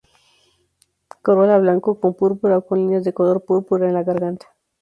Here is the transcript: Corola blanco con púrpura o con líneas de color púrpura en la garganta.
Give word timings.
Corola 1.25 1.57
blanco 1.63 1.89
con 2.01 2.11
púrpura 2.19 2.57
o 2.61 2.65
con 2.67 2.77
líneas 2.79 3.03
de 3.05 3.13
color 3.13 3.45
púrpura 3.45 3.87
en 3.87 3.93
la 3.93 4.01
garganta. 4.01 4.47